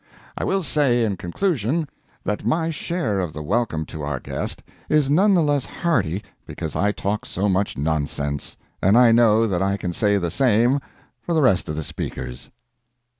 I 0.35 0.43
will 0.45 0.63
say, 0.63 1.05
in 1.05 1.15
conclusion, 1.15 1.87
that 2.23 2.43
my 2.43 2.71
share 2.71 3.19
of 3.19 3.33
the 3.33 3.43
welcome 3.43 3.85
to 3.85 4.01
our 4.01 4.19
guest 4.19 4.63
is 4.89 5.11
none 5.11 5.35
the 5.35 5.43
less 5.43 5.63
hearty 5.67 6.23
because 6.47 6.75
I 6.75 6.91
talk 6.91 7.23
so 7.23 7.47
much 7.47 7.77
nonsense, 7.77 8.57
and 8.81 8.97
I 8.97 9.11
know 9.11 9.45
that 9.45 9.61
I 9.61 9.77
can 9.77 9.93
say 9.93 10.17
the 10.17 10.31
same 10.31 10.79
for 11.21 11.35
the 11.35 11.41
rest 11.43 11.69
of 11.69 11.75
the 11.75 11.83
speakers. 11.83 12.49